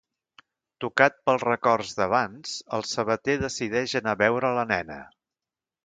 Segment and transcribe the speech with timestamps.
[0.85, 4.99] Tocat pels records d’abans, el sabater decideix anar a veure la nena.